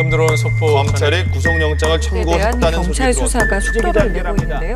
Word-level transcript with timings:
방금 0.00 0.10
들어온 0.16 0.34
속보 0.34 0.66
검찰이 0.66 1.30
구속영장을 1.30 2.00
청구했다는 2.00 2.70
경찰 2.70 3.12
수사가 3.12 3.60
속도를 3.60 4.10
내고 4.14 4.34
있는데요. 4.40 4.74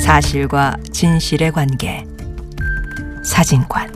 사실과 0.00 0.74
진실의 0.90 1.52
관계 1.52 2.06
사진관 3.22 3.92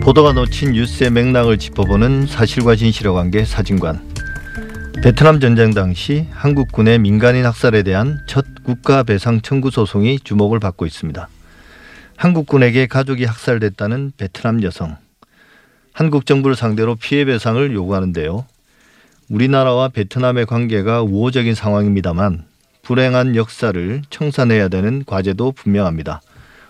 보도가 0.00 0.32
놓친 0.32 0.72
뉴스의 0.72 1.12
맥락을 1.12 1.58
짚어보는 1.58 2.26
사실과 2.26 2.74
진실의 2.74 3.12
관계 3.12 3.44
사진관. 3.44 4.00
베트남 5.02 5.40
전쟁 5.40 5.70
당시 5.70 6.26
한국군의 6.30 6.98
민간인 6.98 7.46
학살에 7.46 7.82
대한 7.82 8.18
첫 8.26 8.44
국가 8.62 9.02
배상 9.02 9.40
청구 9.40 9.70
소송이 9.70 10.20
주목을 10.20 10.60
받고 10.60 10.84
있습니다. 10.84 11.26
한국군에게 12.16 12.86
가족이 12.86 13.24
학살됐다는 13.24 14.12
베트남 14.18 14.62
여성. 14.62 14.98
한국 15.94 16.26
정부를 16.26 16.54
상대로 16.54 16.96
피해 16.96 17.24
배상을 17.24 17.72
요구하는데요. 17.72 18.44
우리나라와 19.30 19.88
베트남의 19.88 20.44
관계가 20.44 21.00
우호적인 21.00 21.54
상황입니다만 21.54 22.44
불행한 22.82 23.36
역사를 23.36 24.02
청산해야 24.10 24.68
되는 24.68 25.02
과제도 25.06 25.52
분명합니다. 25.52 26.20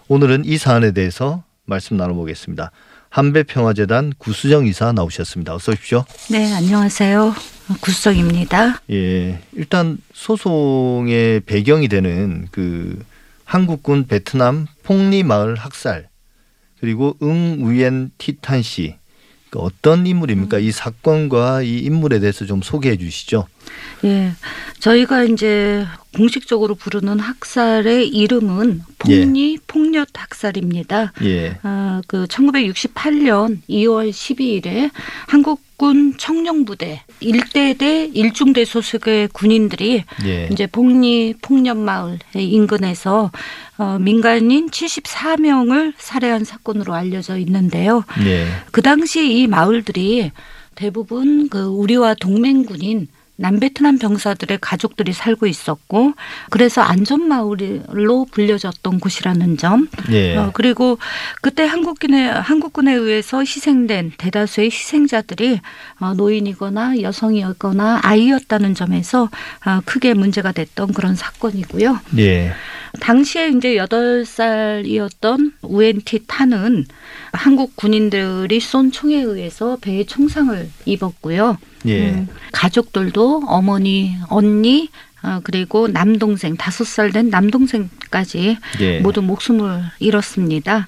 오늘은 0.07 0.45
이 0.45 0.57
사안에 0.57 0.93
대해서 0.93 1.43
말씀 1.71 1.97
나눠보겠습니다. 1.97 2.71
한배평화재단 3.09 4.13
구수정 4.19 4.67
이사 4.67 4.93
나오셨습니다. 4.93 5.55
어서 5.55 5.73
오십시오. 5.73 6.05
네, 6.31 6.53
안녕하세요. 6.53 7.35
구성입니다. 7.81 8.83
예, 8.91 9.41
일단 9.53 9.99
소송의 10.13 11.41
배경이 11.41 11.89
되는 11.89 12.49
그 12.51 13.03
한국군 13.45 14.07
베트남 14.07 14.67
폭리 14.83 15.23
마을 15.23 15.55
학살 15.55 16.09
그리고 16.81 17.17
응우엔 17.23 18.11
티탄 18.19 18.63
씨그 18.63 19.59
어떤 19.59 20.07
인물입니까? 20.07 20.59
이 20.59 20.71
사건과 20.73 21.63
이 21.63 21.79
인물에 21.79 22.21
대해서 22.21 22.47
좀 22.47 22.63
소개해 22.63 22.97
주시죠. 22.97 23.47
예, 24.05 24.33
저희가 24.79 25.25
이제 25.25 25.87
공식적으로 26.17 26.75
부르는 26.75 27.21
학살의 27.21 28.09
이름은 28.09 28.83
폭리 28.99 29.59
폭력 29.67 30.09
학살입니다. 30.15 31.13
예, 31.23 31.59
아, 31.63 32.03
그 32.07 32.27
1968년 32.27 33.59
2월 33.69 34.11
12일에 34.11 34.91
한국 35.29 35.61
군 35.77 36.15
청룡부대 36.19 37.05
일대대 37.21 38.11
일중대 38.13 38.67
소속의 38.67 39.29
군인들이 39.29 40.05
예, 40.27 40.49
이제 40.53 40.67
복리 40.67 41.35
폭력마을 41.41 42.19
인근에서 42.35 43.31
어, 43.79 43.99
민간인 43.99 44.69
74명을 44.69 45.95
살해한 45.97 46.45
사건으로 46.45 46.93
알려져 46.93 47.39
있는데요. 47.39 48.05
예, 48.27 48.47
그 48.73 48.83
당시 48.83 49.41
이 49.41 49.47
마을들이 49.47 50.33
대부분 50.75 51.49
그 51.49 51.65
우리와 51.65 52.15
동맹군인 52.15 53.09
남베트남 53.41 53.99
병사들의 53.99 54.59
가족들이 54.61 55.13
살고 55.13 55.47
있었고 55.47 56.13
그래서 56.51 56.83
안전마을로 56.83 58.27
불려졌던 58.31 59.01
곳이라는 59.01 59.57
점. 59.57 59.89
예, 60.11 60.37
어, 60.37 60.51
그리고 60.53 60.99
그때 61.41 61.65
한국군에 61.65 62.29
한국군에 62.29 62.93
의해서 62.93 63.41
희생된 63.41 64.13
대다수의 64.19 64.67
희생자들이 64.67 65.61
어, 66.01 66.13
노인이거나 66.15 67.01
여성이었거나 67.01 68.01
아이였다는 68.03 68.75
점에서 68.75 69.31
어, 69.65 69.81
크게 69.87 70.13
문제가 70.15 70.53
됐던 70.53 70.93
그런 70.93 71.15
사건이고요. 71.15 71.99
예, 72.19 72.53
당시에 73.01 73.49
이제 73.49 73.77
여덟 73.77 74.25
살이었던 74.25 75.55
우엔티 75.63 76.25
타는 76.27 76.87
한국 77.33 77.75
군인들이 77.77 78.61
쏜 78.61 78.93
총에 78.93 79.17
의해서 79.17 79.77
배에 79.81 80.05
총상을 80.05 80.69
입었고요. 80.85 81.59
예, 81.87 82.11
음, 82.11 82.29
가족들도 82.53 83.45
어머니, 83.47 84.15
언니, 84.29 84.89
어, 85.23 85.41
그리고 85.43 85.89
남동생 85.89 86.57
다섯 86.57 86.85
살 86.87 87.13
된 87.13 87.31
남동생까지 87.31 88.59
예, 88.81 89.01
모두 89.01 89.23
목숨을 89.23 89.83
잃었습니다. 89.99 90.87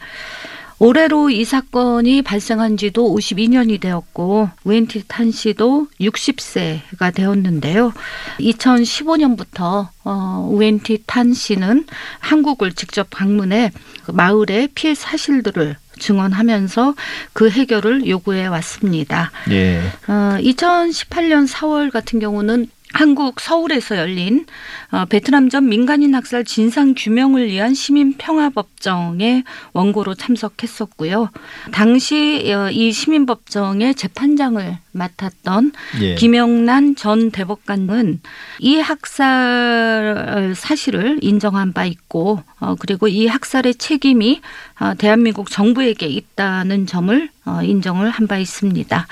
올해로 0.83 1.31
이 1.31 1.45
사건이 1.45 2.23
발생한 2.23 2.77
지도 2.77 3.15
52년이 3.15 3.81
되었고 3.81 4.51
우엔티 4.65 5.05
탄 5.07 5.31
씨도 5.31 5.87
60세가 6.01 7.15
되었는데요. 7.15 7.93
2015년부터 8.41 9.87
어, 10.03 10.49
우엔티 10.51 11.05
탄 11.07 11.35
씨는 11.35 11.87
한국을 12.19 12.73
직접 12.73 13.07
방문해 13.11 13.71
그 14.05 14.11
마을의 14.11 14.71
피해 14.75 14.97
사실들을 14.97 15.77
증언하면서 16.01 16.97
그 17.33 17.49
해결을 17.49 18.09
요구해 18.09 18.49
왔습니다. 18.49 19.31
예, 19.53 19.81
어, 20.09 20.37
2018년 20.41 21.47
4월 21.49 21.93
같은 21.93 22.19
경우는 22.19 22.67
한국 22.93 23.41
서울에서 23.41 23.97
열린 23.97 24.47
어, 24.91 25.07
베트남전 25.07 25.69
민간인 25.69 26.15
학살 26.15 26.45
진상 26.45 26.95
규명을 26.97 27.47
위한 27.49 27.75
시민 27.75 28.15
평화 28.19 28.51
법정에 28.51 29.45
원고로 29.73 30.15
참석했었고요. 30.15 31.31
당시 31.73 32.53
어, 32.53 32.71
이 32.71 32.93
시민 32.93 33.25
법정의 33.27 33.95
재판장을 33.95 34.79
맡았던 34.93 35.73
예, 36.03 36.15
김영란 36.17 36.97
전 36.97 37.31
대법관은 37.31 38.21
이 38.59 38.79
학살 38.79 40.53
사실을 40.55 41.19
인정한 41.23 41.73
바 41.73 41.87
있고 41.87 42.43
어, 42.61 42.75
그리고 42.79 43.09
이 43.09 43.27
학살의 43.27 43.77
책임이 43.77 44.43
어, 44.81 44.93
대한민국 44.99 45.51
정부에게 45.51 46.07
있다는 46.07 46.87
점을 46.87 47.29
어, 47.47 47.61
인정을 47.63 48.11
한 48.11 48.23
바 48.29 48.39
있습니다. 48.39 49.07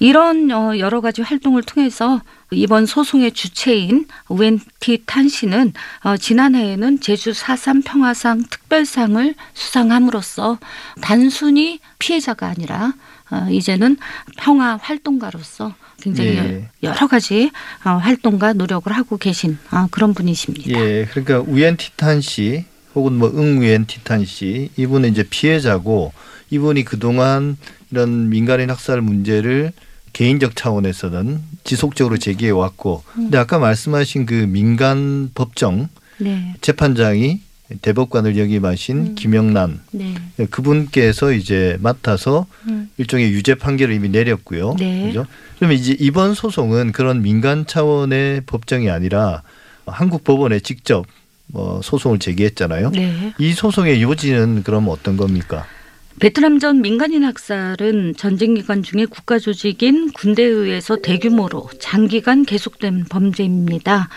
이런 0.00 0.50
어, 0.50 0.78
여러 0.78 1.00
가지 1.00 1.20
활동을 1.20 1.62
통해서 1.62 2.22
이번 2.50 2.86
소송의 2.86 3.32
주체인 3.32 4.06
우엔티 4.28 5.04
탄 5.06 5.28
씨는 5.28 5.74
어, 6.02 6.16
지난해에는 6.16 7.00
제주 7.00 7.32
4.3 7.32 7.84
평화상 7.84 8.42
특별상을 8.42 9.34
수상함으로써 9.52 10.58
단순히 11.02 11.80
피해자가 11.98 12.48
아니라 12.48 12.94
어, 13.30 13.46
이제는 13.50 13.98
평화 14.38 14.76
활동가로서 14.80 15.74
굉장히 16.00 16.30
예. 16.30 16.68
여러 16.82 17.06
가지 17.06 17.50
어, 17.84 17.90
활동과 17.90 18.54
노력을 18.54 18.90
하고 18.90 19.18
계신 19.18 19.58
어, 19.70 19.86
그런 19.90 20.14
분이십니다. 20.14 20.70
예, 20.80 21.06
그러니까 21.10 21.40
우엔 21.40 21.76
티탄 21.76 22.22
씨 22.22 22.64
혹은 22.94 23.18
뭐 23.18 23.28
응우엔 23.28 23.86
티탄 23.86 24.24
씨 24.24 24.70
이분은 24.78 25.10
이제 25.10 25.24
피해자고 25.28 26.12
이분이 26.48 26.84
그동안 26.84 27.58
이런 27.90 28.30
민간인 28.30 28.70
학살 28.70 29.02
문제를 29.02 29.72
개인적 30.20 30.54
차원에서는 30.54 31.40
지속적으로 31.64 32.18
제기해 32.18 32.50
왔고 32.50 33.02
근데 33.14 33.38
아까 33.38 33.58
말씀하신 33.58 34.26
그 34.26 34.34
민간 34.34 35.30
법정 35.34 35.88
네, 36.18 36.54
재판장이 36.60 37.40
대법관을 37.80 38.36
역임하신 38.36 38.96
음. 38.98 39.14
김영란 39.14 39.80
네, 39.92 40.14
그분께서 40.50 41.32
이제 41.32 41.78
맡아서 41.80 42.44
음. 42.68 42.90
일종의 42.98 43.30
유죄 43.30 43.54
판결을 43.54 43.94
이미 43.94 44.10
내렸고요. 44.10 44.76
네. 44.78 45.06
그죠? 45.06 45.24
그러면 45.56 45.78
이제 45.78 45.96
이번 45.98 46.34
소송은 46.34 46.92
그런 46.92 47.22
민간 47.22 47.64
차원의 47.66 48.42
법정이 48.44 48.90
아니라 48.90 49.40
한국 49.86 50.22
법원에 50.22 50.60
직접 50.60 51.06
뭐 51.46 51.80
소송을 51.82 52.18
제기했잖아요. 52.18 52.90
네. 52.90 53.32
이 53.38 53.54
소송의 53.54 54.02
요지는 54.02 54.64
그럼 54.64 54.88
어떤 54.88 55.16
겁니까? 55.16 55.64
베트남 56.18 56.58
전 56.58 56.82
민간인 56.82 57.24
학살은 57.24 58.14
전쟁 58.16 58.54
기간 58.54 58.82
중에 58.82 59.06
국가 59.06 59.38
조직인 59.38 60.10
군대에 60.12 60.46
의해서 60.46 60.96
대규모로 60.96 61.70
장기간 61.78 62.44
계속된 62.44 63.06
범죄입니다. 63.08 64.08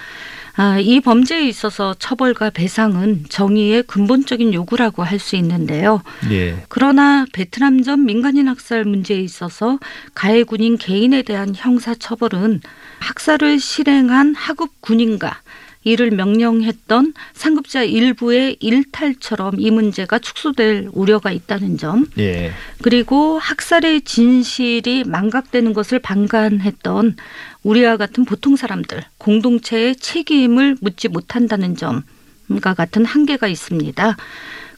아, 0.56 0.78
이 0.80 1.00
범죄에 1.00 1.48
있어서 1.48 1.96
처벌과 1.98 2.52
배상은 2.52 3.26
정의의 3.30 3.84
근본적인 3.84 4.54
요구라고 4.54 5.04
할 5.04 5.20
수 5.20 5.36
있는데요. 5.38 6.02
예. 6.30 6.64
그러나 6.68 7.26
베트남 7.32 7.82
전 7.82 8.06
민간인 8.06 8.50
학살 8.50 8.84
문제에 8.84 9.20
있어서 9.20 9.80
가해 10.14 10.44
군인 10.44 10.78
개인에 10.78 11.22
대한 11.22 11.54
형사 11.56 11.96
처벌은 11.96 12.62
학살을 13.00 13.60
실행한 13.60 14.36
하급 14.36 14.70
군인과 14.82 15.42
이를 15.84 16.12
명령했던 16.12 17.14
상급자 17.34 17.84
일부의 17.84 18.58
일탈처럼 18.60 19.60
이 19.60 19.72
문제가 19.72 20.20
축소될 20.20 20.90
우려가 20.94 21.32
있다는 21.32 21.78
점 21.78 22.06
예. 22.18 22.52
그리고 22.82 23.38
학살의 23.40 24.02
진실이 24.02 25.04
망각되는 25.06 25.74
것을 25.74 26.00
방관했던 26.00 27.16
우리와 27.64 27.98
같은 27.98 28.26
보통 28.26 28.56
사람들 28.56 29.04
공동체의 29.18 29.96
책임을 29.96 30.78
묻지 30.82 31.08
못한다는 31.08 31.76
점과 31.76 32.74
같은 32.74 33.06
한계가 33.06 33.48
있습니다. 33.48 34.18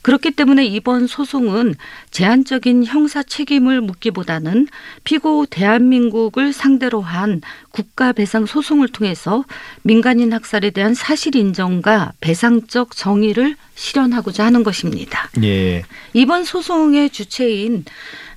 그렇기 0.06 0.30
때문에 0.30 0.64
이번 0.64 1.08
소송은 1.08 1.74
제한적인 2.12 2.86
형사 2.86 3.24
책임을 3.24 3.82
묻기보다는 3.82 4.68
피고 5.04 5.48
대한민국을 5.48 6.54
상대로 6.54 7.02
한 7.02 7.42
국가 7.72 8.14
배상 8.14 8.46
소송을 8.46 8.90
통해서 8.90 9.46
민간인 9.82 10.32
학살에 10.32 10.70
대한 10.70 10.94
사실 10.94 11.36
인정과 11.36 12.12
배상적 12.22 12.96
정의를 12.96 13.56
실현하고자 13.74 14.46
하는 14.46 14.64
것입니다. 14.64 15.28
예. 15.42 15.84
이번 16.14 16.44
소송의 16.44 17.10
주체인 17.10 17.84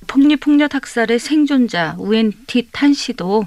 폭리폭력 0.07 0.73
학살의 0.73 1.19
생존자 1.19 1.95
우엔티 1.99 2.69
탄 2.71 2.95
씨도 2.95 3.45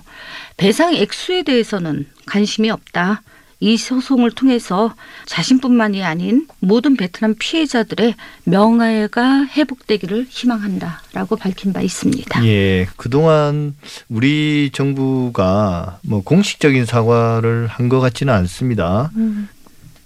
배상 0.56 0.94
액수에 0.94 1.42
대해서는 1.42 2.06
관심이 2.26 2.70
없다. 2.70 3.22
이 3.62 3.76
소송을 3.76 4.32
통해서 4.32 4.92
자신뿐만이 5.26 6.02
아닌 6.02 6.48
모든 6.58 6.96
베트남 6.96 7.36
피해자들의 7.38 8.16
명예가 8.42 9.46
회복되기를 9.56 10.26
희망한다라고 10.28 11.36
밝힌 11.36 11.72
바 11.72 11.80
있습니다. 11.80 12.44
예. 12.44 12.88
그동안 12.96 13.76
우리 14.08 14.70
정부가 14.72 16.00
뭐 16.02 16.22
공식적인 16.24 16.86
사과를 16.86 17.68
한 17.68 17.88
것 17.88 18.00
같지는 18.00 18.34
않습니다. 18.34 19.12
음, 19.16 19.48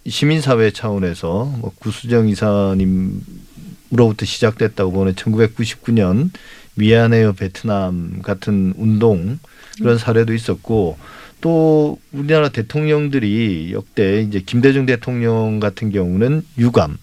시민사회 0.06 0.70
차원에서 0.70 1.44
뭐 1.58 1.72
구수정 1.78 2.28
이사님으로부터 2.28 4.26
시작됐다고 4.26 4.92
보는 4.92 5.14
1999년 5.14 6.30
미안해요 6.74 7.32
베트남 7.32 8.20
같은 8.22 8.74
운동 8.76 9.38
그런 9.78 9.96
사례도 9.96 10.34
있었고 10.34 10.98
또 11.40 11.98
우리나라 12.12 12.48
대통령들이 12.48 13.70
역대 13.72 14.22
이제 14.22 14.40
김대중 14.40 14.86
대통령 14.86 15.60
같은 15.60 15.90
경우는 15.90 16.42
유감 16.58 16.96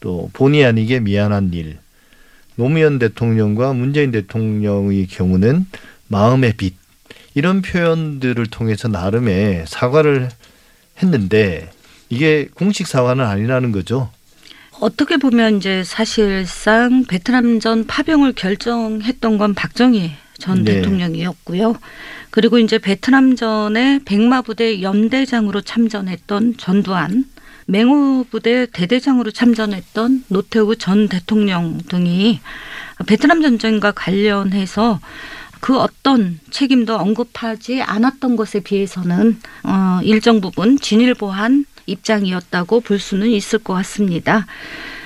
또 0.00 0.30
본의 0.32 0.64
아니게 0.64 1.00
미안한 1.00 1.52
일 1.52 1.78
노무현 2.56 2.98
대통령과 2.98 3.72
문재인 3.72 4.10
대통령의 4.10 5.06
경우는 5.06 5.66
마음의 6.08 6.54
빚 6.56 6.74
이런 7.34 7.62
표현들을 7.62 8.46
통해서 8.46 8.88
나름의 8.88 9.64
사과를 9.68 10.28
했는데 11.00 11.70
이게 12.10 12.48
공식 12.54 12.86
사과는 12.86 13.24
아니라는 13.24 13.70
거죠. 13.70 14.10
어떻게 14.80 15.16
보면 15.16 15.58
이제 15.58 15.84
사실상 15.84 17.04
베트남전 17.04 17.86
파병을 17.86 18.32
결정했던 18.32 19.38
건 19.38 19.54
박정희 19.54 20.12
전 20.38 20.64
네. 20.64 20.74
대통령이었고요. 20.74 21.76
그리고 22.30 22.58
이제 22.58 22.78
베트남전에 22.78 24.00
백마부대 24.04 24.82
연대장으로 24.82 25.60
참전했던 25.62 26.56
전두환, 26.56 27.24
맹호부대 27.66 28.66
대대장으로 28.72 29.30
참전했던 29.30 30.24
노태우 30.28 30.76
전 30.76 31.08
대통령 31.08 31.78
등이 31.88 32.40
베트남 33.06 33.42
전쟁과 33.42 33.92
관련해서 33.92 35.00
그 35.60 35.78
어떤 35.78 36.38
책임도 36.50 36.96
언급하지 36.96 37.82
않았던 37.82 38.36
것에 38.36 38.60
비해서는 38.60 39.38
어, 39.64 40.00
일정 40.02 40.40
부분 40.40 40.78
진일보한 40.78 41.66
입장이었다고 41.86 42.80
볼 42.80 42.98
수는 42.98 43.28
있을 43.28 43.58
것 43.58 43.74
같습니다. 43.74 44.46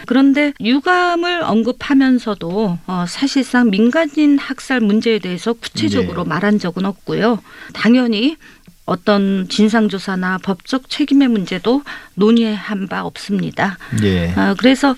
그런데 0.07 0.53
유감을 0.61 1.43
언급하면서도 1.43 2.79
어, 2.87 3.05
사실상 3.09 3.71
민간인 3.71 4.39
학살 4.39 4.81
문제에 4.81 5.19
대해서 5.19 5.53
구체적으로 5.53 6.25
네. 6.25 6.29
말한 6.29 6.59
적은 6.59 6.85
없고요. 6.85 7.41
당연히 7.73 8.37
어떤 8.85 9.49
진상조사나 9.49 10.39
법적 10.39 10.91
책임의 10.91 11.29
문제도 11.29 11.83
논의한 12.15 12.89
바 12.89 13.05
없습니다. 13.05 13.79
예. 14.03 14.33
아, 14.35 14.55
그래서 14.59 14.97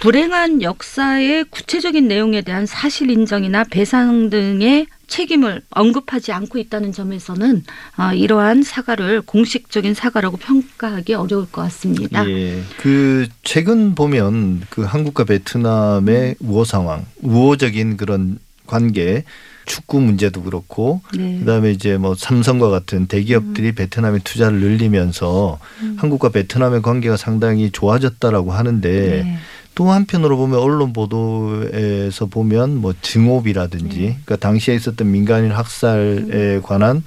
불행한 0.00 0.62
역사의 0.62 1.46
구체적인 1.50 2.06
내용에 2.06 2.42
대한 2.42 2.64
사실 2.64 3.10
인정이나 3.10 3.64
배상 3.64 4.30
등의 4.30 4.86
책임을 5.06 5.62
언급하지 5.70 6.32
않고 6.32 6.58
있다는 6.58 6.92
점에서는 6.92 7.64
아, 7.96 8.14
이러한 8.14 8.62
사과를 8.62 9.22
공식적인 9.22 9.94
사과라고 9.94 10.36
평가하기 10.36 11.14
어려울 11.14 11.50
것 11.50 11.62
같습니다. 11.62 12.28
예. 12.28 12.62
그 12.78 13.28
최근 13.42 13.94
보면 13.94 14.62
그 14.70 14.82
한국과 14.82 15.24
베트남의 15.24 16.36
우호 16.40 16.64
상황, 16.64 17.04
우호적인 17.22 17.96
그런 17.96 18.38
관계, 18.66 19.24
축구 19.66 20.00
문제도 20.00 20.42
그렇고 20.42 21.00
네. 21.16 21.38
그다음에 21.38 21.70
이제 21.70 21.96
뭐 21.96 22.14
삼성과 22.14 22.68
같은 22.68 23.06
대기업들이 23.06 23.72
베트남에 23.72 24.18
투자를 24.22 24.60
늘리면서 24.60 25.58
음. 25.80 25.96
한국과 25.98 26.30
베트남의 26.30 26.82
관계가 26.82 27.16
상당히 27.16 27.70
좋아졌다라고 27.70 28.52
하는데 28.52 29.22
네. 29.24 29.38
또 29.74 29.90
한편으로 29.90 30.36
보면 30.36 30.58
언론 30.58 30.92
보도에서 30.92 32.26
보면 32.26 32.76
뭐 32.76 32.94
증오비라든지 33.00 33.98
네. 33.98 34.18
그러니까 34.24 34.36
당시에 34.36 34.74
있었던 34.74 35.10
민간인 35.10 35.50
학살에 35.50 36.60
관한 36.62 37.02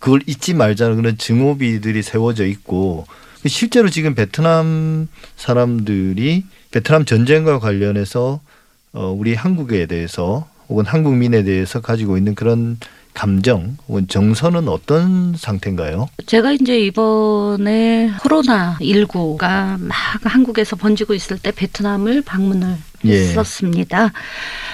그걸 0.00 0.20
잊지 0.26 0.54
말자는 0.54 0.96
그런 0.96 1.18
증오비들이 1.18 2.02
세워져 2.02 2.46
있고 2.46 3.06
실제로 3.46 3.88
지금 3.88 4.14
베트남 4.14 5.08
사람들이 5.36 6.44
베트남 6.70 7.04
전쟁과 7.04 7.58
관련해서 7.58 8.40
어 8.92 9.16
우리 9.16 9.34
한국에 9.34 9.86
대해서 9.86 10.48
혹은 10.68 10.84
한국민에 10.84 11.44
대해서 11.44 11.80
가지고 11.80 12.16
있는 12.16 12.34
그런 12.34 12.78
감정 13.16 13.78
정서는 14.08 14.68
어떤 14.68 15.34
상태인가요? 15.36 16.08
제가 16.26 16.52
이제 16.52 16.78
이번에 16.78 18.12
코로나 18.20 18.76
19가 18.78 19.80
막 19.80 19.96
한국에서 20.22 20.76
번지고 20.76 21.14
있을 21.14 21.38
때 21.38 21.50
베트남을 21.50 22.20
방문을 22.20 22.76
예. 23.06 23.12
했었습니다. 23.12 24.12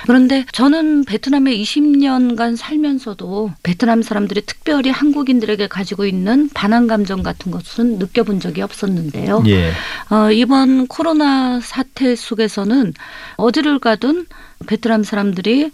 그런데 0.07 0.45
저는 0.51 1.05
베트남에 1.05 1.57
20년간 1.57 2.57
살면서도 2.57 3.53
베트남 3.63 4.03
사람들이 4.03 4.43
특별히 4.45 4.91
한국인들에게 4.91 5.69
가지고 5.69 6.05
있는 6.05 6.51
반항 6.53 6.89
감정 6.89 7.23
같은 7.23 7.53
것은 7.53 7.99
느껴본 7.99 8.41
적이 8.41 8.63
없었는데요. 8.63 9.45
예. 9.47 9.71
어, 10.11 10.33
이번 10.33 10.89
코로나 10.89 11.61
사태 11.61 12.17
속에서는 12.17 12.93
어디를 13.37 13.79
가든 13.79 14.27
베트남 14.67 15.05
사람들이 15.05 15.71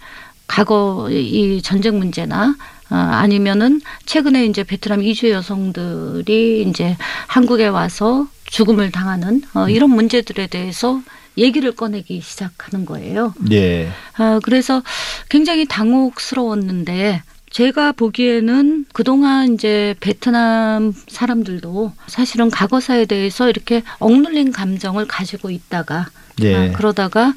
과거 0.49 1.09
이 1.11 1.63
전쟁 1.63 1.99
문제나 1.99 2.57
어, 2.91 2.95
아니면은 2.95 3.81
최근에 4.07 4.47
이제 4.47 4.65
베트남 4.65 5.03
이주 5.03 5.31
여성들이 5.31 6.65
이제 6.69 6.97
한국에 7.27 7.67
와서 7.67 8.27
죽음을 8.47 8.91
당하는 8.91 9.43
어, 9.55 9.69
이런 9.69 9.91
문제들에 9.91 10.47
대해서 10.47 11.01
얘기를 11.37 11.73
꺼내기 11.73 12.21
시작하는 12.21 12.85
거예요. 12.85 13.35
예. 13.53 13.91
아, 14.17 14.41
그래서 14.43 14.83
굉장히 15.29 15.67
당혹스러웠는데 15.67 17.23
제가 17.51 17.93
보기에는 17.93 18.87
그동안 18.93 19.55
이제 19.55 19.95
베트남 20.01 20.93
사람들도 21.09 21.93
사실은 22.07 22.51
과거사에 22.51 23.07
대해서 23.07 23.49
이렇게 23.49 23.83
억눌린 23.99 24.53
감정을 24.53 25.07
가지고 25.07 25.51
있다가 25.51 26.07
예. 26.43 26.55
아, 26.55 26.73
그러다가 26.73 27.35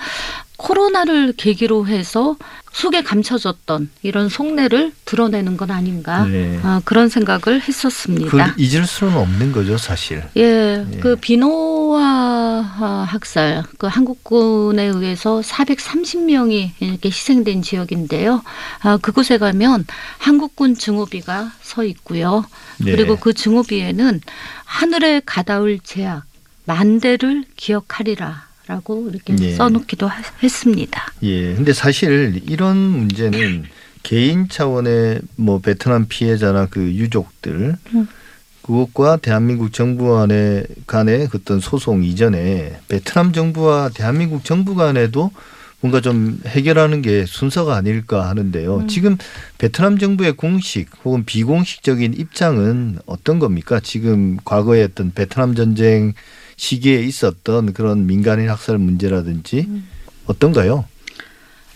코로나를 0.62 1.34
계기로 1.36 1.88
해서 1.88 2.36
속에 2.72 3.01
감춰졌던 3.03 3.89
이런 4.01 4.30
속내를 4.30 4.94
드러내는 5.06 5.58
건 5.58 5.72
아닌가 5.72 6.24
네. 6.25 6.60
아, 6.63 6.82
그런 6.86 7.10
생각을 7.10 7.62
했었습니다. 7.62 8.56
잊을 8.58 8.86
수는 8.86 9.18
없는 9.18 9.51
거죠, 9.51 9.77
사실. 9.77 10.24
예, 10.38 10.86
예. 10.89 11.00
그 11.00 11.15
비노아 11.18 12.62
학살, 13.10 13.63
그 13.77 13.88
한국군에 13.88 14.84
의해서 14.84 15.41
430명이 15.41 16.72
이렇게 16.80 17.10
희생된 17.10 17.62
지역인데요. 17.62 18.41
아, 18.82 18.98
그곳에 18.98 19.38
가면 19.38 19.86
한국군 20.20 20.75
증오비가 20.77 21.51
서 21.62 21.84
있고요. 21.84 22.46
네. 22.77 22.91
그리고 22.91 23.18
그 23.18 23.34
증오비에는 23.34 24.22
하늘에 24.63 25.22
가다울 25.25 25.80
제약 25.84 26.24
만 26.65 27.00
대를 27.00 27.44
기억하리라. 27.58 28.50
라고 28.72 29.10
이렇게 29.10 29.36
예. 29.42 29.56
써놓기도 29.56 30.08
하- 30.08 30.22
했습니다. 30.42 31.12
예. 31.24 31.54
근데 31.56 31.74
사실 31.74 32.42
이런 32.48 32.78
문제는 32.78 33.66
개인 34.01 34.48
차원의 34.48 35.20
뭐 35.36 35.60
베트남 35.60 36.06
피해자나 36.08 36.68
그 36.70 36.80
유족들 36.82 37.75
음. 37.94 38.08
그것과 38.62 39.18
대한민국 39.18 39.74
정부 39.74 40.18
안에 40.18 40.63
간의 40.88 41.28
그 41.30 41.40
어떤 41.42 41.60
소송 41.60 42.01
이전에 42.04 42.80
베트남 42.88 43.34
정부와 43.34 43.90
대한민국 43.94 44.46
정부 44.46 44.74
간에도 44.75 45.32
뭔가 45.82 46.00
좀 46.00 46.40
해결하는 46.46 47.01
게 47.01 47.25
순서가 47.25 47.75
아닐까 47.75 48.30
하는데요. 48.30 48.78
음. 48.78 48.88
지금 48.88 49.18
베트남 49.58 49.98
정부의 49.98 50.34
공식 50.34 50.88
혹은 51.04 51.25
비공식적인 51.25 52.13
입장은 52.13 53.00
어떤 53.06 53.40
겁니까? 53.40 53.82
지금 53.82 54.38
과거에 54.46 54.84
어떤 54.84 55.12
베트남 55.12 55.56
전쟁 55.56 56.13
시기에 56.62 57.00
있었던 57.01 57.74
그런 57.74 58.06
민간인 58.06 58.48
학살 58.48 58.77
문제라든지 58.77 59.65
음. 59.68 59.88
어떤가요? 60.27 60.86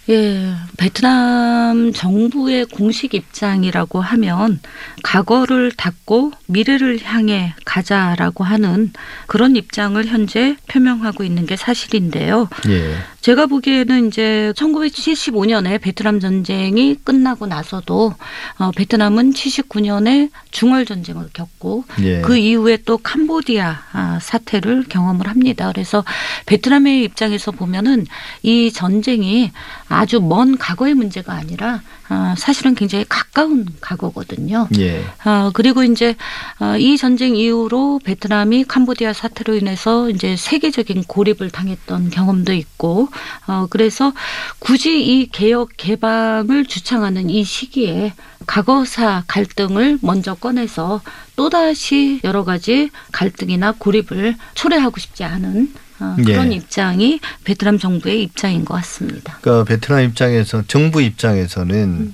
예, 0.08 0.54
베트남 0.78 1.92
정부의 1.92 2.66
공식 2.66 3.16
입장이라고 3.16 4.00
하면 4.00 4.60
과거를 5.04 5.72
닫고 5.72 6.34
미래를 6.46 7.02
향해 7.04 7.56
가 7.66 7.76
가자라고 7.76 8.44
하는 8.44 8.94
그런 9.28 9.56
입장을 9.56 10.04
현재 10.06 10.56
표명하고 10.68 11.24
있는 11.24 11.46
게 11.46 11.58
사실인데요. 11.58 12.48
예. 12.70 12.96
제가 13.26 13.48
보기에는 13.48 14.08
이제 14.08 14.54
1975년에 14.56 15.82
베트남 15.82 16.20
전쟁이 16.20 16.96
끝나고 17.04 17.48
나서도 17.48 18.14
어, 18.60 18.72
베트남은 18.76 19.32
79년에 19.32 20.30
중월 20.52 20.86
전쟁을 20.86 21.30
겪고 21.34 21.86
예. 22.04 22.22
그 22.22 22.38
이후에 22.38 22.78
또 22.86 23.00
캄보디아 23.00 23.80
아, 23.94 24.20
사태를 24.22 24.84
경험을 24.90 25.28
합니다. 25.28 25.72
그래서 25.72 26.04
베트남의 26.46 27.02
입장에서 27.02 27.50
보면은 27.50 28.06
이 28.44 28.72
전쟁이 28.72 29.52
아주 29.90 30.22
먼 30.22 30.60
과거의 30.60 30.94
문제가 30.94 31.34
아니라 31.34 31.82
아, 32.08 32.36
사실은 32.38 32.76
굉장히 32.76 33.06
가까운 33.08 33.66
과거거든요. 33.82 34.68
예. 34.78 35.04
어, 35.26 35.50
그리고 35.54 35.84
이제 35.84 36.16
어, 36.60 36.78
이 36.78 36.98
전쟁 36.98 37.36
이후로 37.36 38.00
베트남이 38.04 38.66
캄보디아 38.66 39.14
사태로 39.14 39.56
인해서 39.56 40.10
이제 40.10 40.36
세계적인 40.36 41.06
고립을 41.06 41.50
당했던 41.50 42.12
경험도 42.12 42.54
있고 42.54 43.10
어, 43.48 43.68
그래서 43.70 44.14
굳이 44.60 45.04
이 45.04 45.30
개혁 45.32 45.70
개방을 45.78 46.66
주창하는 46.66 47.30
이 47.30 47.44
시기에 47.44 48.14
과거사 48.46 49.24
갈등을 49.28 50.00
먼저 50.02 50.36
꺼내서 50.36 51.02
또다시 51.36 52.20
여러 52.24 52.44
가지 52.44 52.92
갈등이나 53.12 53.74
고립을 53.78 54.36
초래하고 54.54 55.00
싶지 55.00 55.24
않은 55.24 55.74
어, 56.00 56.16
그런 56.18 56.52
예. 56.52 56.58
입장이 56.58 57.20
베트남 57.44 57.78
정부의 57.78 58.24
입장인 58.24 58.66
것 58.66 58.74
같습니다. 58.76 59.38
그러니까 59.42 59.64
베트남 59.66 60.04
입장에서 60.04 60.64
정부 60.68 61.02
입장에서는 61.02 62.14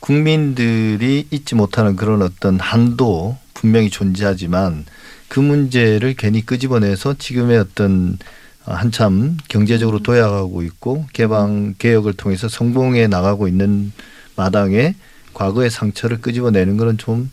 국민들이 0.00 1.26
잊지 1.30 1.54
못하는 1.54 1.96
그런 1.96 2.22
어떤 2.22 2.58
한도 2.58 3.38
분명히 3.54 3.88
존재하지만 3.88 4.84
그 5.28 5.40
문제를 5.40 6.14
괜히 6.14 6.44
끄집어내서 6.44 7.14
지금의 7.18 7.58
어떤 7.58 8.18
한참 8.64 9.38
경제적으로 9.48 10.00
도약하고 10.00 10.62
있고 10.62 11.06
개방 11.12 11.74
개혁을 11.78 12.12
통해서 12.14 12.48
성공해 12.48 13.06
나가고 13.06 13.48
있는 13.48 13.92
마당에 14.36 14.94
과거의 15.32 15.70
상처를 15.70 16.20
끄집어내는 16.20 16.76
거는 16.76 16.98
좀 16.98 17.30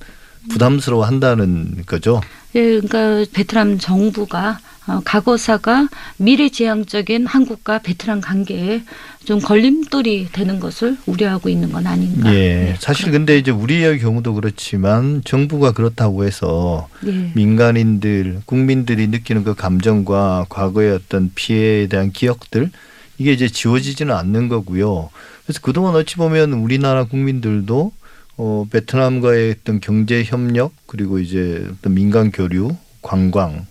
부담스러워 0.50 1.06
한다는 1.06 1.84
거죠. 1.86 2.22
예, 2.56 2.79
그러니까 2.79 3.25
베트남 3.34 3.77
정부가 3.77 4.60
어, 4.78 4.78
과거사가 5.05 5.88
미래지향적인 6.17 7.25
한국과 7.25 7.79
베트남 7.79 8.22
관계에 8.22 8.84
좀 9.25 9.39
걸림돌이 9.39 10.29
되는 10.31 10.60
것을 10.60 10.98
우려하고 11.05 11.50
있는 11.50 11.72
건 11.72 11.86
아닌가. 11.86 12.34
예. 12.34 12.39
네, 12.39 12.75
사실 12.79 13.12
근데 13.12 13.38
이제 13.38 13.51
우리의 13.51 14.00
경우도 14.00 14.34
그렇지만 14.34 15.22
정부가 15.24 15.72
그렇다고 15.72 16.25
해서 16.25 16.88
예. 17.05 17.31
민간인들, 17.36 18.41
국민들이 18.46 19.08
느끼는 19.08 19.43
그 19.43 19.53
감정과 19.55 20.48
과거의 20.50 20.91
어떤 20.93 21.31
피해에 21.36 21.88
대한 21.88 22.12
기억들 22.12 22.72
이게 23.17 23.34
이제 23.34 23.48
지워지지는 23.48 24.15
않는 24.15 24.48
거고요. 24.48 25.10
그래서 25.46 25.60
그동안 25.62 25.96
어찌 25.96 26.15
보면 26.15 26.53
우리나라 26.53 27.03
국민들도 27.03 27.91
어 28.38 28.65
베트남과의 28.72 29.55
어떤 29.60 29.79
경제 29.79 30.24
협력 30.24 30.72
그리고 30.86 31.19
이제 31.19 31.67
어떤 31.72 31.93
민간 31.93 32.31
교류, 32.31 32.75
관광 33.01 33.65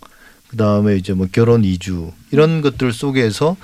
그다음에 0.48 0.96
이제 0.96 1.12
뭐 1.12 1.26
결혼 1.30 1.64
이주 1.64 2.12
이런 2.30 2.60
것들 2.60 2.92
속에서 2.92 3.56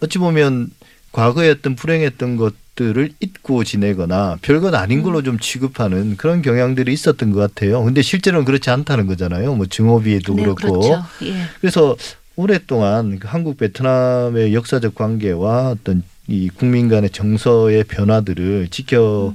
어찌 0.00 0.18
보면 0.18 0.70
과거에 1.12 1.50
어떤 1.50 1.74
불행했던 1.74 2.36
것들을 2.36 3.12
잊고 3.20 3.64
지내거나 3.64 4.38
별것 4.42 4.74
아닌 4.74 5.02
걸로 5.02 5.22
좀 5.22 5.38
취급하는 5.38 6.16
그런 6.16 6.40
경향들이 6.40 6.92
있었던 6.92 7.32
것 7.32 7.40
같아요. 7.40 7.82
근데 7.82 8.00
실제로는 8.02 8.44
그렇지 8.44 8.70
않다는 8.70 9.06
거잖아요. 9.06 9.54
뭐 9.54 9.66
증오비에도 9.66 10.34
네, 10.34 10.42
그렇고. 10.42 10.80
그렇죠. 10.80 11.04
예. 11.22 11.34
그래서 11.60 11.96
오랫동안 12.36 13.18
그 13.18 13.28
한국 13.28 13.58
베트남의 13.58 14.54
역사적 14.54 14.94
관계와 14.94 15.70
어떤 15.70 16.02
이 16.28 16.48
국민 16.48 16.88
간의 16.88 17.10
정서의 17.10 17.84
변화들을 17.84 18.68
지켜 18.70 19.34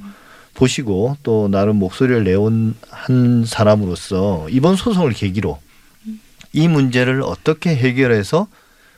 보시고 0.54 1.18
또 1.22 1.50
나름 1.50 1.76
목소리를 1.76 2.24
내온 2.24 2.74
한 2.90 3.44
사람으로서 3.46 4.48
이번 4.50 4.78
소송을 4.78 5.12
계기로 5.12 5.60
이 6.56 6.70
문제를 6.70 7.22
어떻게 7.22 7.76
해결해서 7.76 8.48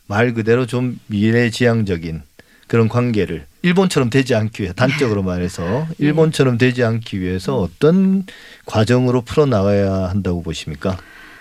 말 0.06 0.36
그대로 0.36 0.68
좀 0.68 1.00
미래지향적인 1.08 2.22
그런 2.68 2.88
관계를 2.88 3.46
일본처럼 3.64 4.12
되지 4.12 4.36
않기 4.36 4.62
위해 4.62 4.74
단적으로 4.76 5.24
말해서 5.24 5.88
일본처럼 5.98 6.60
되지 6.60 6.84
않기 6.84 7.20
위해서 7.20 7.58
어떤 7.58 8.26
과정으로 8.66 9.22
풀어 9.22 9.48
나가야 9.48 9.92
한다고 10.10 10.44
보십니까? 10.44 10.98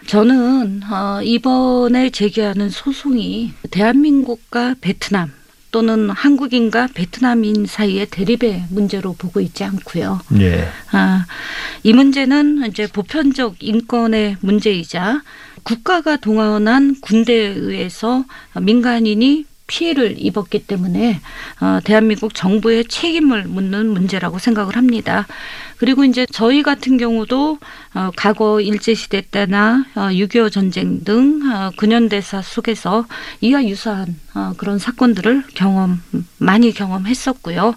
저는 0.06 0.82
어, 0.90 1.20
이번에 1.22 2.10
제기하는 2.10 2.70
소송이 2.70 3.52
대한민국과 3.70 4.76
베트남 4.80 5.32
또는 5.70 6.08
한국인과 6.08 6.88
베트남인 6.94 7.66
사이의 7.66 8.06
대립의 8.06 8.66
문제로 8.70 9.12
보고 9.12 9.40
있지 9.40 9.64
않고요. 9.64 10.20
예. 10.40 10.68
아, 10.92 11.26
이 11.82 11.92
문제는 11.92 12.64
이제 12.68 12.86
보편적 12.86 13.56
인권의 13.60 14.36
문제이자 14.40 15.22
국가가 15.66 16.16
동원한 16.16 16.94
군대에 17.00 17.48
의해서 17.48 18.24
민간인이 18.54 19.46
피해를 19.66 20.14
입었기 20.16 20.64
때문에 20.64 21.20
어, 21.60 21.80
대한민국 21.82 22.34
정부의 22.34 22.84
책임을 22.84 23.46
묻는 23.46 23.88
문제라고 23.88 24.38
생각을 24.38 24.76
합니다. 24.76 25.26
그리고 25.78 26.04
이제 26.04 26.24
저희 26.32 26.62
같은 26.62 26.98
경우도 26.98 27.58
어, 27.94 28.10
과거 28.14 28.60
일제시대 28.60 29.22
때나 29.32 29.84
어, 29.96 30.02
6.25 30.02 30.52
전쟁 30.52 31.02
등 31.02 31.40
어, 31.52 31.72
근현대사 31.76 32.42
속에서 32.42 33.06
이와 33.40 33.64
유사한 33.64 34.14
어, 34.34 34.52
그런 34.56 34.78
사건들을 34.78 35.42
경험 35.54 36.00
많이 36.38 36.72
경험했었고요. 36.72 37.74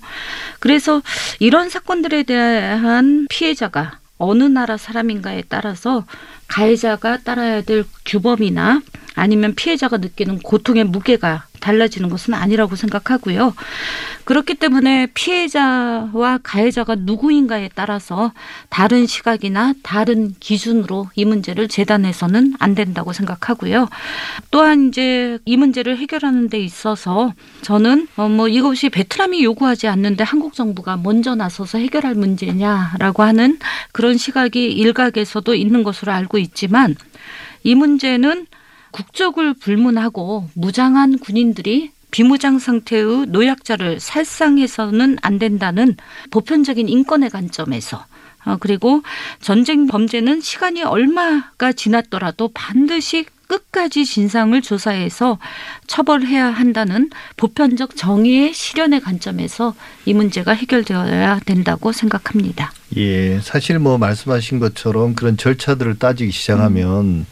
그래서 0.60 1.02
이런 1.40 1.70
사건들에 1.70 2.22
대한 2.22 3.26
피해자가 3.30 3.99
어느 4.20 4.44
나라 4.44 4.78
사람인가에 4.78 5.44
따라서 5.50 6.06
가해자가 6.48 7.20
따라야 7.24 7.62
될 7.62 7.86
규범이나 8.06 8.82
아니면 9.20 9.54
피해자가 9.56 9.98
느끼는 9.98 10.40
고통의 10.40 10.86
무게가 10.86 11.46
달라지는 11.60 12.10
것은 12.10 12.34
아니라고 12.34 12.76
생각하고요. 12.76 13.54
그렇기 14.24 14.56
때문에 14.56 15.08
피해자와 15.14 16.40
가해자가 16.44 16.96
누구인가에 16.96 17.70
따라서 17.74 18.32
다른 18.70 19.08
시각이나 19.08 19.74
다른 19.84 20.34
기준으로 20.40 21.10
이 21.16 21.26
문제를 21.26 21.68
재단해서는 21.68 22.54
안 22.60 22.76
된다고 22.76 23.12
생각하고요. 23.14 23.90
또한 24.52 24.90
이제 24.90 25.40
이 25.46 25.58
문제를 25.58 25.98
해결하는 25.98 26.50
데 26.50 26.60
있어서 26.60 27.34
저는 27.62 28.08
어뭐 28.16 28.48
이것이 28.50 28.90
베트남이 28.90 29.44
요구하지 29.44 29.88
않는데 29.88 30.24
한국 30.24 30.54
정부가 30.54 30.98
먼저 30.98 31.36
나서서 31.36 31.78
해결할 31.80 32.16
문제냐라고 32.16 33.24
하는 33.24 33.58
그런 33.92 34.18
시각이 34.18 34.72
일각에서도 34.72 35.56
있는 35.56 35.84
것으로 35.84 36.12
알고 36.12 36.38
있지만 36.38 36.96
이 37.64 37.76
문제는 37.76 38.46
국적을 38.92 39.54
불문하고 39.54 40.50
무장한 40.54 41.20
군인들이 41.20 41.92
비무장 42.12 42.58
상태의 42.60 43.28
노약자를 43.28 44.00
살상해서는 44.00 45.18
안 45.22 45.40
된다는 45.40 45.96
보편적인 46.32 46.90
인권의 46.90 47.30
관점에서 47.30 48.06
어, 48.46 48.58
그리고 48.60 49.04
전쟁 49.42 49.88
범죄는 49.88 50.42
시간이 50.42 50.84
얼마가 50.84 51.74
지났더라도 51.74 52.50
반드시 52.54 53.26
끝까지 53.48 54.06
진상을 54.06 54.62
조사해서 54.62 55.40
처벌해야 55.88 56.46
한다는 56.46 57.10
보편적 57.36 57.96
정의의 57.96 58.54
실현의 58.54 59.02
관점에서 59.02 59.74
이 60.06 60.14
문제가 60.14 60.54
해결되어야 60.54 61.40
된다고 61.46 61.92
생각합니다. 61.92 62.72
예, 62.96 63.40
사실 63.42 63.80
뭐 63.80 63.98
말씀하신 63.98 64.60
것처럼 64.60 65.16
그런 65.16 65.36
절차들을 65.36 65.98
따지기 65.98 66.32
시작하면 66.32 67.26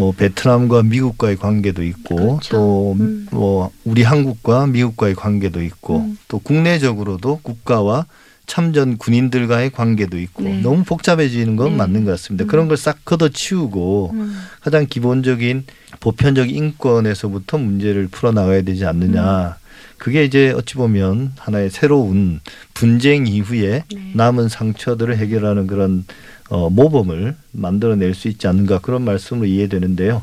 뭐 0.00 0.12
베트남과 0.12 0.84
미국과의 0.84 1.36
관계도 1.36 1.84
있고 1.84 2.16
그렇죠. 2.16 2.48
또 2.56 2.96
음. 2.98 3.26
뭐 3.30 3.70
우리 3.84 4.02
한국과 4.02 4.66
미국과의 4.66 5.14
관계도 5.14 5.62
있고 5.62 5.98
음. 5.98 6.18
또 6.26 6.38
국내적으로도 6.38 7.40
국가와 7.42 8.06
참전 8.46 8.96
군인들과의 8.96 9.70
관계도 9.70 10.18
있고 10.18 10.42
네. 10.44 10.60
너무 10.62 10.82
복잡해지는 10.84 11.54
건 11.56 11.72
네. 11.72 11.76
맞는 11.76 12.04
것 12.04 12.12
같습니다. 12.12 12.44
음. 12.44 12.46
그런 12.48 12.66
걸 12.66 12.78
싹 12.78 13.04
걷어치우고 13.04 14.10
음. 14.14 14.34
가장 14.62 14.86
기본적인 14.88 15.66
보편적 16.00 16.50
인권에서부터 16.50 17.58
문제를 17.58 18.08
풀어 18.08 18.32
나가야 18.32 18.62
되지 18.62 18.86
않느냐. 18.86 19.56
그게 19.98 20.24
이제 20.24 20.50
어찌 20.56 20.76
보면 20.76 21.32
하나의 21.38 21.68
새로운 21.68 22.40
분쟁 22.72 23.26
이후에 23.26 23.84
네. 23.92 24.12
남은 24.14 24.48
상처들을 24.48 25.18
해결하는 25.18 25.66
그런 25.66 26.06
어, 26.50 26.68
모범을 26.68 27.36
만들어낼 27.52 28.14
수 28.14 28.28
있지 28.28 28.46
않는가 28.46 28.80
그런 28.80 29.02
말씀으로 29.02 29.46
이해되는데요. 29.46 30.22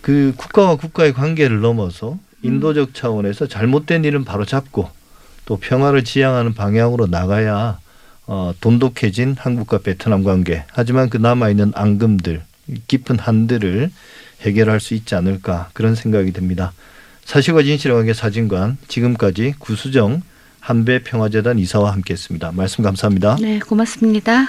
그 0.00 0.32
국가와 0.36 0.76
국가의 0.76 1.12
관계를 1.12 1.60
넘어서 1.60 2.18
인도적 2.42 2.94
차원에서 2.94 3.46
잘못된 3.46 4.04
일은 4.04 4.24
바로 4.24 4.44
잡고 4.44 4.88
또 5.44 5.56
평화를 5.56 6.02
지향하는 6.04 6.54
방향으로 6.54 7.06
나가야 7.06 7.78
어, 8.26 8.52
돈독해진 8.60 9.36
한국과 9.38 9.78
베트남 9.78 10.22
관계. 10.22 10.64
하지만 10.72 11.08
그 11.08 11.16
남아 11.16 11.50
있는 11.50 11.72
앙금들 11.74 12.42
깊은 12.86 13.18
한들을 13.18 13.90
해결할 14.42 14.80
수 14.80 14.94
있지 14.94 15.14
않을까 15.14 15.70
그런 15.72 15.94
생각이 15.94 16.32
듭니다. 16.32 16.72
사실과 17.24 17.62
진실의 17.62 17.96
관계 17.96 18.14
사진관 18.14 18.78
지금까지 18.88 19.54
구수정 19.58 20.22
한배 20.60 21.02
평화재단 21.02 21.58
이사와 21.58 21.92
함께했습니다. 21.92 22.52
말씀 22.52 22.84
감사합니다. 22.84 23.36
네, 23.40 23.58
고맙습니다. 23.58 24.48